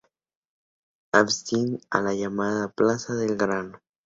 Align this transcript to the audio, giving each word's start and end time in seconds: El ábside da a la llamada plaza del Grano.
El 1.13 1.19
ábside 1.19 1.73
da 1.91 1.99
a 1.99 2.01
la 2.01 2.15
llamada 2.15 2.69
plaza 2.71 3.13
del 3.13 3.37
Grano. 3.37 3.79